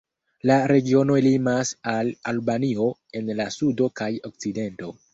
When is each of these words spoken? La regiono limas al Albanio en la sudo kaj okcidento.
La 0.51 0.55
regiono 0.71 1.17
limas 1.25 1.75
al 1.93 2.11
Albanio 2.33 2.91
en 3.21 3.33
la 3.43 3.49
sudo 3.61 3.95
kaj 4.03 4.13
okcidento. 4.33 4.95